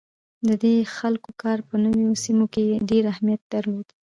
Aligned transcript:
د 0.47 0.49
دې 0.63 0.75
خلکو 0.97 1.29
کار 1.41 1.59
په 1.69 1.75
نوو 1.83 2.13
سیمو 2.23 2.45
کې 2.53 2.65
ډیر 2.89 3.03
اهمیت 3.13 3.41
درلود. 3.53 3.87